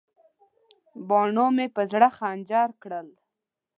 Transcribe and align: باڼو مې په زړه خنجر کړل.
باڼو 1.07 1.45
مې 1.55 1.65
په 1.75 1.81
زړه 1.91 2.07
خنجر 2.17 2.69
کړل. 2.81 3.07